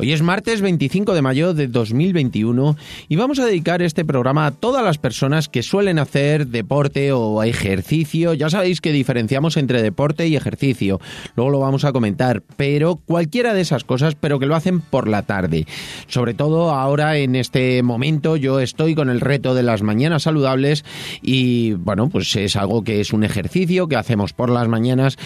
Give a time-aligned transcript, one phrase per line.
[0.00, 2.74] Hoy es martes 25 de mayo de 2021
[3.10, 7.42] y vamos a dedicar este programa a todas las personas que suelen hacer deporte o
[7.42, 8.32] ejercicio.
[8.32, 11.02] Ya sabéis que diferenciamos entre deporte y ejercicio,
[11.36, 15.06] luego lo vamos a comentar, pero cualquiera de esas cosas, pero que lo hacen por
[15.06, 15.66] la tarde.
[16.06, 20.82] Sobre todo ahora en este momento yo estoy con el reto de las mañanas saludables
[21.20, 25.18] y bueno, pues es algo que es un ejercicio que hacemos por las mañanas,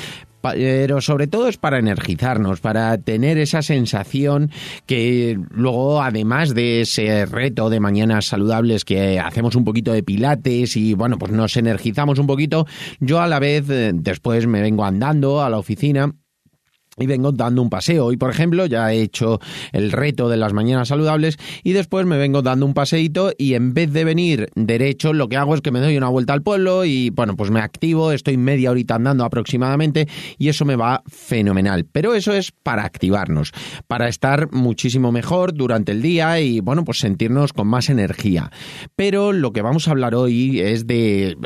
[0.53, 4.51] pero sobre todo es para energizarnos, para tener esa sensación
[4.84, 10.77] que luego, además de ese reto de mañanas saludables que hacemos un poquito de pilates
[10.77, 12.67] y bueno, pues nos energizamos un poquito,
[13.01, 16.12] yo a la vez eh, después me vengo andando a la oficina
[16.98, 18.06] y vengo dando un paseo.
[18.06, 19.41] Hoy, por ejemplo, ya he hecho
[19.73, 23.75] el reto de las mañanas saludables y después me vengo dando un paseíto y en
[23.75, 26.84] vez de venir derecho, lo que hago es que me doy una vuelta al pueblo
[26.84, 31.87] y, bueno, pues me activo, estoy media horita andando aproximadamente y eso me va fenomenal.
[31.91, 33.53] Pero eso es para activarnos,
[33.87, 38.50] para estar muchísimo mejor durante el día y, bueno, pues sentirnos con más energía.
[38.97, 41.37] Pero lo que vamos a hablar hoy es de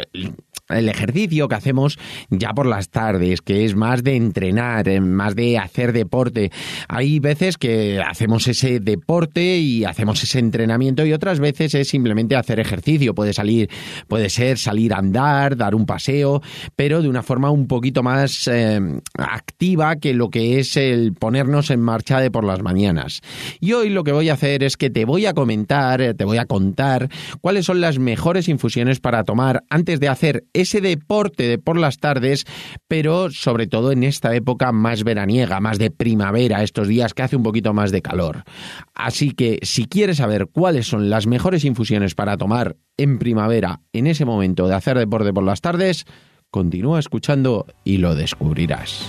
[0.68, 1.98] el ejercicio que hacemos
[2.30, 6.50] ya por las tardes, que es más de entrenar, eh, más de hacer deporte.
[6.88, 12.36] Hay veces que hacemos ese deporte y hacemos ese entrenamiento y otras veces es simplemente
[12.36, 13.14] hacer ejercicio.
[13.14, 13.70] Puede salir,
[14.06, 16.42] puede ser salir a andar, dar un paseo,
[16.76, 18.80] pero de una forma un poquito más eh,
[19.16, 23.20] activa que lo que es el ponernos en marcha de por las mañanas.
[23.60, 26.38] Y hoy lo que voy a hacer es que te voy a comentar, te voy
[26.38, 27.08] a contar
[27.40, 31.98] cuáles son las mejores infusiones para tomar antes de hacer ese deporte de por las
[31.98, 32.44] tardes,
[32.86, 37.36] pero sobre todo en esta época más veraniega, más de primavera, estos días que hace
[37.36, 38.44] un poquito más de calor.
[38.94, 44.06] Así que si quieres saber cuáles son las mejores infusiones para tomar en primavera, en
[44.06, 46.04] ese momento de hacer deporte por las tardes,
[46.50, 49.08] continúa escuchando y lo descubrirás.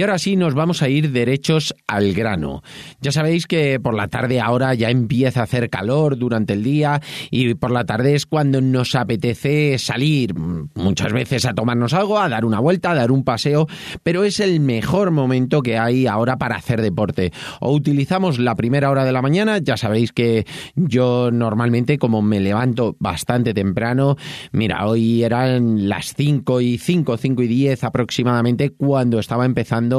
[0.00, 2.62] Y ahora sí nos vamos a ir derechos al grano.
[3.02, 7.02] Ya sabéis que por la tarde ahora ya empieza a hacer calor durante el día
[7.30, 12.30] y por la tarde es cuando nos apetece salir muchas veces a tomarnos algo, a
[12.30, 13.66] dar una vuelta, a dar un paseo,
[14.02, 17.30] pero es el mejor momento que hay ahora para hacer deporte.
[17.60, 20.46] O utilizamos la primera hora de la mañana, ya sabéis que
[20.76, 24.16] yo normalmente como me levanto bastante temprano,
[24.52, 29.89] mira, hoy eran las 5 y 5, 5 y 10 aproximadamente cuando estaba empezando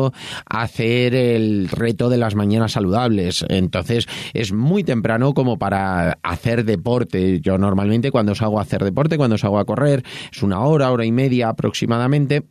[0.45, 3.45] hacer el reto de las mañanas saludables.
[3.49, 7.39] Entonces es muy temprano como para hacer deporte.
[7.41, 11.05] Yo normalmente cuando salgo a hacer deporte, cuando salgo a correr, es una hora, hora
[11.05, 12.43] y media aproximadamente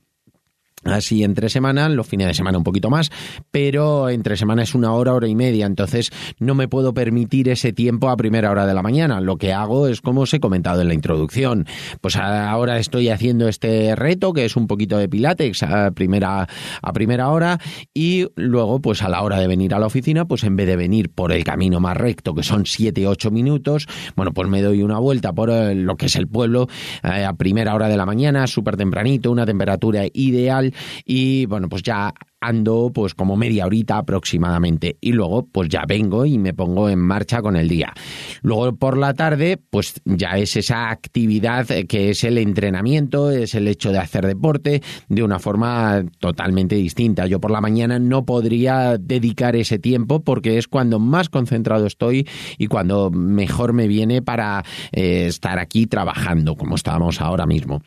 [0.85, 3.11] Así entre semana, los fines de semana un poquito más,
[3.51, 7.75] pero entre semana es una hora, hora y media, entonces no me puedo permitir ese
[7.75, 9.21] tiempo a primera hora de la mañana.
[9.21, 11.67] Lo que hago es como os he comentado en la introducción,
[12.01, 16.49] pues ahora estoy haciendo este reto que es un poquito de pilates a primera,
[16.81, 17.59] a primera hora
[17.93, 20.77] y luego pues a la hora de venir a la oficina, pues en vez de
[20.77, 23.87] venir por el camino más recto, que son 7, 8 minutos,
[24.17, 26.69] bueno, pues me doy una vuelta por eh, lo que es el pueblo
[27.03, 30.70] eh, a primera hora de la mañana, súper tempranito, una temperatura ideal
[31.05, 36.25] y bueno, pues ya ando pues como media horita aproximadamente y luego pues ya vengo
[36.25, 37.93] y me pongo en marcha con el día.
[38.43, 43.69] Luego por la tarde pues ya es esa actividad que es el entrenamiento, es el
[43.69, 47.27] hecho de hacer deporte de una forma totalmente distinta.
[47.27, 52.27] Yo por la mañana no podría dedicar ese tiempo porque es cuando más concentrado estoy
[52.57, 57.83] y cuando mejor me viene para eh, estar aquí trabajando como estábamos ahora mismo.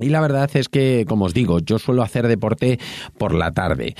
[0.00, 2.78] Y la verdad es que, como os digo, yo suelo hacer deporte
[3.18, 3.94] por la tarde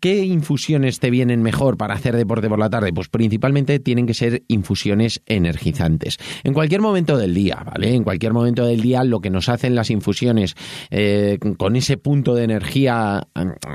[0.00, 2.92] ¿qué infusiones te vienen mejor para hacer deporte por la tarde?
[2.92, 6.18] Pues principalmente tienen que ser infusiones energizantes.
[6.44, 7.94] En cualquier momento del día, ¿vale?
[7.94, 10.54] En cualquier momento del día lo que nos hacen las infusiones
[10.90, 13.26] eh, con ese punto de energía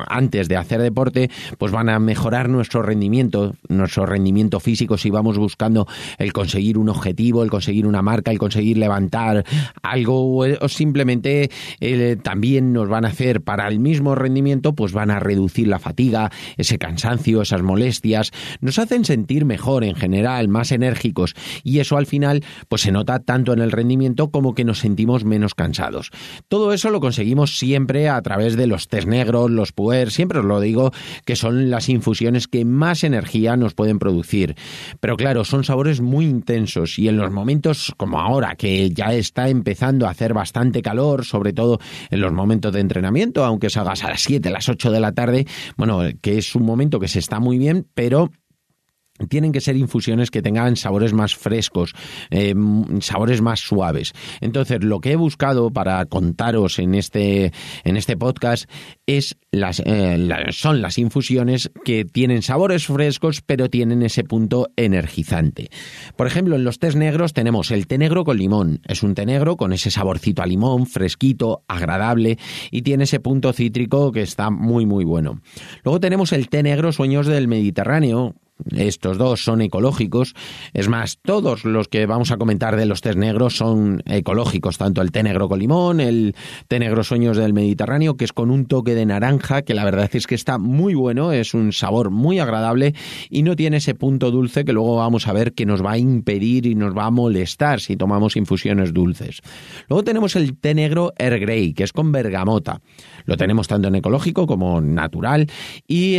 [0.07, 5.37] antes de hacer deporte, pues van a mejorar nuestro rendimiento, nuestro rendimiento físico si vamos
[5.37, 5.87] buscando
[6.17, 9.45] el conseguir un objetivo, el conseguir una marca, el conseguir levantar
[9.81, 11.49] algo o simplemente
[11.79, 15.79] eh, también nos van a hacer para el mismo rendimiento, pues van a reducir la
[15.79, 16.02] fatiga,
[16.57, 22.05] ese cansancio, esas molestias, nos hacen sentir mejor en general, más enérgicos y eso al
[22.05, 26.11] final pues se nota tanto en el rendimiento como que nos sentimos menos cansados.
[26.47, 30.45] Todo eso lo conseguimos siempre a través de los test negros, los puer, siempre os
[30.45, 30.91] lo digo
[31.25, 34.55] que son las infusiones que más energía nos pueden producir.
[34.99, 39.49] Pero claro, son sabores muy intensos y en los momentos como ahora que ya está
[39.49, 41.79] empezando a hacer bastante calor, sobre todo
[42.09, 45.11] en los momentos de entrenamiento, aunque salgas a las 7, a las 8 de la
[45.11, 45.45] tarde,
[45.77, 48.31] bueno, que es un momento que se está muy bien, pero
[49.29, 51.93] tienen que ser infusiones que tengan sabores más frescos,
[52.31, 52.55] eh,
[52.99, 54.13] sabores más suaves.
[54.41, 57.51] Entonces, lo que he buscado para contaros en este,
[57.83, 58.69] en este podcast
[59.05, 60.17] es las, eh,
[60.49, 65.69] son las infusiones que tienen sabores frescos, pero tienen ese punto energizante.
[66.15, 68.81] Por ejemplo, en los tés negros tenemos el té negro con limón.
[68.87, 72.39] Es un té negro con ese saborcito a limón, fresquito, agradable,
[72.71, 75.39] y tiene ese punto cítrico que está muy, muy bueno.
[75.83, 78.35] Luego tenemos el té negro sueños del Mediterráneo,
[78.75, 80.33] estos dos son ecológicos.
[80.73, 85.01] Es más, todos los que vamos a comentar de los tés negros son ecológicos, tanto
[85.01, 86.35] el té negro con limón, el
[86.67, 90.09] té negro sueños del Mediterráneo, que es con un toque de naranja, que la verdad
[90.13, 92.93] es que está muy bueno, es un sabor muy agradable
[93.29, 95.97] y no tiene ese punto dulce que luego vamos a ver que nos va a
[95.97, 99.41] impedir y nos va a molestar si tomamos infusiones dulces.
[99.89, 102.81] Luego tenemos el té negro Air Grey, que es con bergamota.
[103.25, 105.47] Lo tenemos tanto en ecológico como natural
[105.87, 106.17] y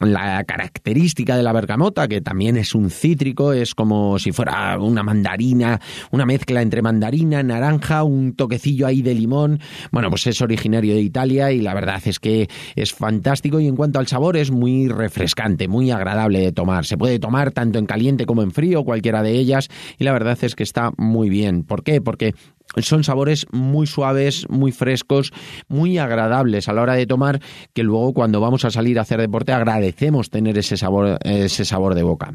[0.00, 5.02] la característica de la bergamota, que también es un cítrico, es como si fuera una
[5.02, 5.80] mandarina,
[6.10, 9.60] una mezcla entre mandarina, naranja, un toquecillo ahí de limón.
[9.90, 13.76] Bueno, pues es originario de Italia y la verdad es que es fantástico y en
[13.76, 16.84] cuanto al sabor es muy refrescante, muy agradable de tomar.
[16.84, 19.68] Se puede tomar tanto en caliente como en frío, cualquiera de ellas,
[19.98, 21.64] y la verdad es que está muy bien.
[21.64, 22.00] ¿Por qué?
[22.00, 22.34] Porque
[22.82, 25.32] son sabores muy suaves, muy frescos,
[25.68, 27.40] muy agradables a la hora de tomar,
[27.72, 31.94] que luego cuando vamos a salir a hacer deporte agradecemos tener ese sabor, ese sabor
[31.94, 32.32] de boca.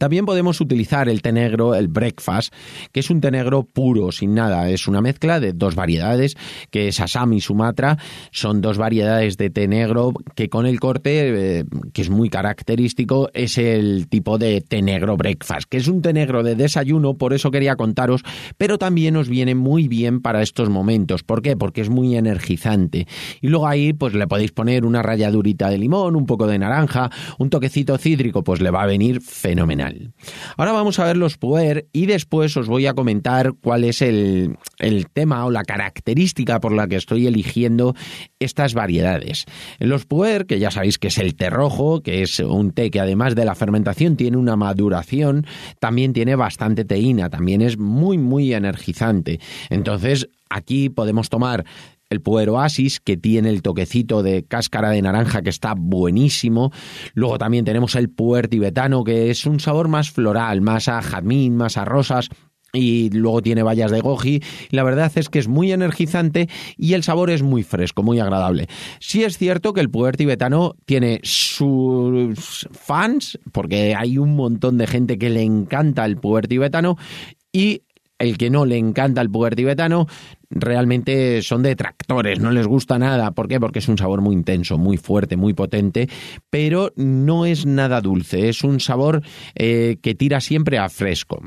[0.00, 2.52] También podemos utilizar el té negro, el breakfast,
[2.90, 4.68] que es un té negro puro, sin nada.
[4.68, 6.34] Es una mezcla de dos variedades,
[6.72, 7.96] que es Assam y Sumatra.
[8.32, 13.30] Son dos variedades de té negro que con el corte, eh, que es muy característico,
[13.32, 17.32] es el tipo de té negro breakfast, que es un té negro de desayuno, por
[17.32, 18.24] eso quería contaros,
[18.58, 21.22] pero también nos viene muy bien para estos momentos.
[21.22, 21.56] ¿Por qué?
[21.56, 23.06] Porque es muy energizante.
[23.40, 27.08] Y luego ahí, pues le podéis poner una ralladurita de limón, un poco de naranja,
[27.38, 29.75] un toquecito cítrico, pues le va a venir fenomenal.
[30.56, 34.56] Ahora vamos a ver los puer y después os voy a comentar cuál es el,
[34.78, 37.94] el tema o la característica por la que estoy eligiendo
[38.38, 39.46] estas variedades.
[39.78, 43.00] Los puer, que ya sabéis que es el té rojo, que es un té que
[43.00, 45.46] además de la fermentación tiene una maduración,
[45.78, 49.40] también tiene bastante teína, también es muy muy energizante.
[49.70, 51.64] Entonces, aquí podemos tomar
[52.10, 56.72] el puer oasis, que tiene el toquecito de cáscara de naranja que está buenísimo.
[57.14, 61.56] Luego también tenemos el puer tibetano, que es un sabor más floral, más a jazmín,
[61.56, 62.28] más a rosas
[62.72, 64.42] y luego tiene bayas de goji.
[64.70, 68.68] La verdad es que es muy energizante y el sabor es muy fresco, muy agradable.
[69.00, 74.86] Sí es cierto que el puer tibetano tiene sus fans, porque hay un montón de
[74.86, 76.96] gente que le encanta el puer tibetano
[77.52, 77.82] y
[78.18, 80.06] el que no le encanta el puer tibetano
[80.50, 83.32] realmente son detractores, no les gusta nada.
[83.32, 83.58] ¿Por qué?
[83.60, 86.08] Porque es un sabor muy intenso, muy fuerte, muy potente,
[86.50, 89.22] pero no es nada dulce, es un sabor
[89.54, 91.42] eh, que tira siempre a fresco.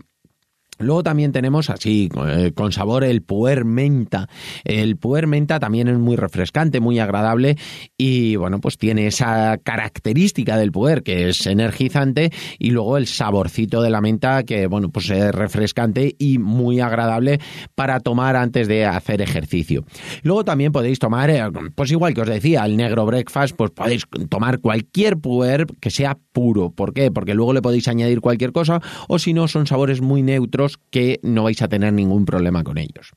[0.79, 4.29] Luego también tenemos así, eh, con sabor, el puer menta.
[4.63, 7.57] El puer menta también es muy refrescante, muy agradable
[7.97, 13.81] y bueno, pues tiene esa característica del puer que es energizante y luego el saborcito
[13.81, 17.41] de la menta que bueno, pues es refrescante y muy agradable
[17.75, 19.83] para tomar antes de hacer ejercicio.
[20.23, 21.43] Luego también podéis tomar, eh,
[21.75, 26.17] pues igual que os decía, el negro breakfast, pues podéis tomar cualquier puer que sea
[26.31, 26.71] puro.
[26.71, 27.11] ¿Por qué?
[27.11, 31.19] Porque luego le podéis añadir cualquier cosa o si no, son sabores muy neutros que
[31.23, 33.11] no vais a tener ningún problema con ellos.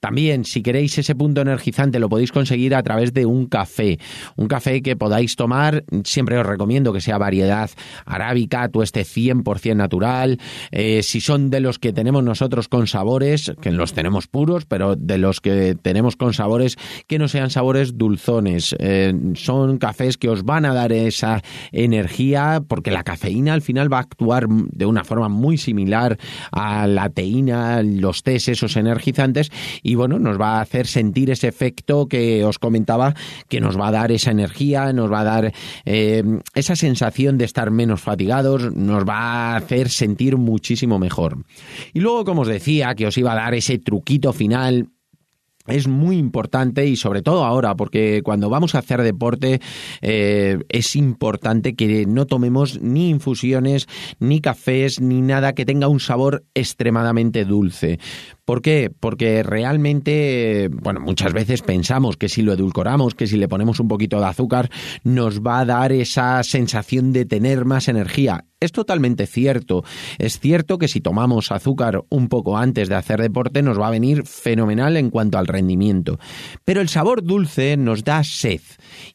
[0.00, 3.98] También, si queréis ese punto energizante, lo podéis conseguir a través de un café.
[4.36, 7.70] Un café que podáis tomar, siempre os recomiendo que sea variedad
[8.04, 10.38] arábica, tueste 100% natural.
[10.70, 14.96] Eh, si son de los que tenemos nosotros con sabores, que los tenemos puros, pero
[14.96, 16.76] de los que tenemos con sabores,
[17.06, 18.74] que no sean sabores dulzones.
[18.78, 23.92] Eh, son cafés que os van a dar esa energía, porque la cafeína al final
[23.92, 26.18] va a actuar de una forma muy similar
[26.52, 29.50] a la teína, los tés, esos energizantes,
[29.82, 33.14] y bueno, nos va a hacer sentir ese efecto que os comentaba,
[33.48, 35.52] que nos va a dar esa energía, nos va a dar
[35.84, 36.22] eh,
[36.54, 39.18] esa sensación de estar menos fatigados, nos va
[39.52, 41.44] a hacer sentir muchísimo mejor.
[41.92, 44.88] Y luego, como os decía, que os iba a dar ese truquito final
[45.66, 49.60] es muy importante y sobre todo ahora, porque cuando vamos a hacer deporte
[50.00, 53.86] eh, es importante que no tomemos ni infusiones,
[54.18, 57.98] ni cafés, ni nada que tenga un sabor extremadamente dulce.
[58.46, 58.92] ¿Por qué?
[59.00, 63.88] Porque realmente, bueno, muchas veces pensamos que si lo edulcoramos, que si le ponemos un
[63.88, 64.70] poquito de azúcar,
[65.02, 68.44] nos va a dar esa sensación de tener más energía.
[68.58, 69.84] Es totalmente cierto.
[70.18, 73.90] Es cierto que si tomamos azúcar un poco antes de hacer deporte nos va a
[73.90, 76.18] venir fenomenal en cuanto al rendimiento.
[76.64, 78.60] Pero el sabor dulce nos da sed.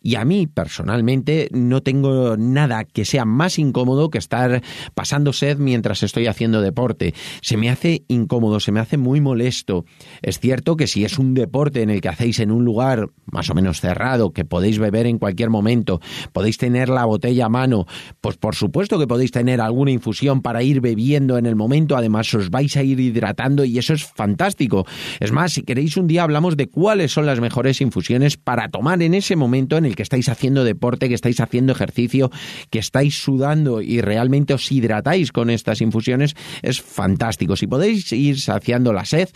[0.01, 4.61] Y a mí personalmente no tengo nada que sea más incómodo que estar
[4.93, 7.13] pasando sed mientras estoy haciendo deporte.
[7.41, 9.85] Se me hace incómodo, se me hace muy molesto.
[10.21, 13.49] Es cierto que si es un deporte en el que hacéis en un lugar más
[13.49, 16.01] o menos cerrado, que podéis beber en cualquier momento,
[16.33, 17.85] podéis tener la botella a mano,
[18.19, 22.33] pues por supuesto que podéis tener alguna infusión para ir bebiendo en el momento, además
[22.33, 24.85] os vais a ir hidratando y eso es fantástico.
[25.19, 29.01] Es más, si queréis un día hablamos de cuáles son las mejores infusiones para tomar
[29.01, 32.31] en ese momento en el que estáis haciendo deporte, que estáis haciendo ejercicio,
[32.69, 37.57] que estáis sudando y realmente os hidratáis con estas infusiones, es fantástico.
[37.57, 39.27] Si podéis ir saciando la sed,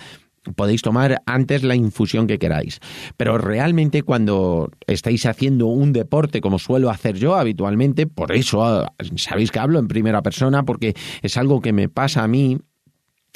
[0.56, 2.80] podéis tomar antes la infusión que queráis.
[3.18, 8.94] Pero realmente cuando estáis haciendo un deporte como suelo hacer yo habitualmente, por eso ah,
[9.18, 12.58] sabéis que hablo en primera persona porque es algo que me pasa a mí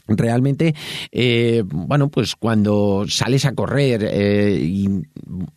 [0.10, 0.76] realmente,
[1.12, 4.90] eh, bueno, pues cuando sales a correr eh, y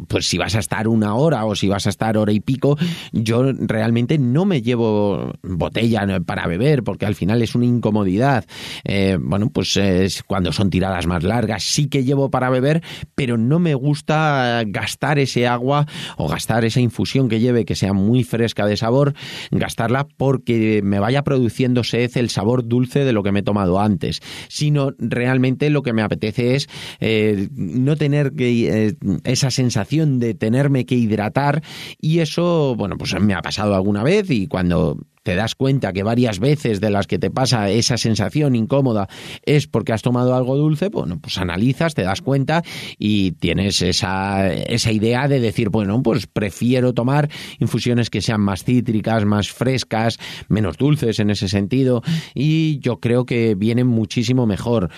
[0.09, 2.77] pues si vas a estar una hora o si vas a estar hora y pico,
[3.13, 8.45] yo realmente no me llevo botella para beber porque al final es una incomodidad.
[8.85, 9.79] Eh, bueno, pues
[10.27, 12.83] cuando son tiradas más largas sí que llevo para beber,
[13.15, 17.93] pero no me gusta gastar ese agua o gastar esa infusión que lleve que sea
[17.93, 19.15] muy fresca de sabor,
[19.51, 23.81] gastarla porque me vaya produciendo sed el sabor dulce de lo que me he tomado
[23.81, 26.69] antes sino realmente lo que me apetece es
[27.01, 31.63] eh, no tener que, eh, esa sensación de tenerme que hidratar.
[32.01, 36.03] Y eso, bueno, pues me ha pasado alguna vez y cuando te das cuenta que
[36.03, 39.09] varias veces de las que te pasa esa sensación incómoda
[39.45, 42.63] es porque has tomado algo dulce, bueno, pues analizas, te das cuenta
[42.99, 48.65] y tienes esa, esa idea de decir, bueno, pues prefiero tomar infusiones que sean más
[48.65, 52.03] cítricas, más frescas, menos dulces en ese sentido
[52.35, 54.91] y yo creo que vienen muchísimo mejor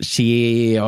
[0.00, 0.80] si eh,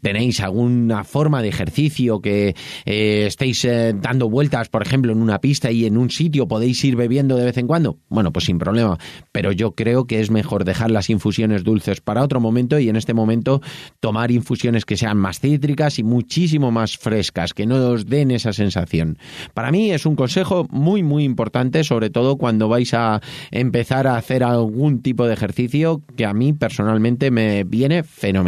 [0.00, 2.54] tenéis alguna forma de ejercicio que
[2.84, 6.84] eh, estéis eh, dando vueltas, por ejemplo, en una pista y en un sitio podéis
[6.84, 8.98] ir bebiendo de vez en cuando, bueno, pues sin problema.
[9.32, 12.96] Pero yo creo que es mejor dejar las infusiones dulces para otro momento y en
[12.96, 13.60] este momento
[14.00, 18.52] tomar infusiones que sean más cítricas y muchísimo más frescas, que no os den esa
[18.52, 19.18] sensación.
[19.54, 24.16] Para mí es un consejo muy, muy importante, sobre todo cuando vais a empezar a
[24.16, 28.41] hacer algún tipo de ejercicio que a mí personalmente me viene fenomenal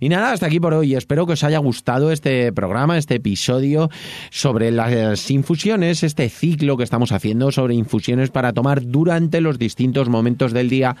[0.00, 0.94] y nada, hasta aquí por hoy.
[0.94, 3.90] Espero que os haya gustado este programa, este episodio
[4.30, 10.08] sobre las infusiones, este ciclo que estamos haciendo sobre infusiones para tomar durante los distintos
[10.08, 10.96] momentos del día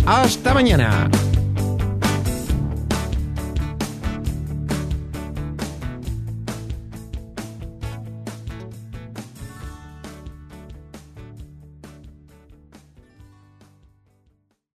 [0.05, 1.09] ¡Hasta mañana!